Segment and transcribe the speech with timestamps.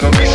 [0.00, 0.29] So be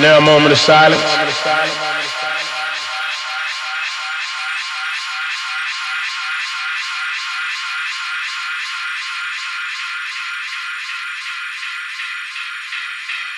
[0.00, 1.02] Now a moment of silence.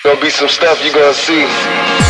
[0.02, 2.09] Gonna be some stuff you gonna see.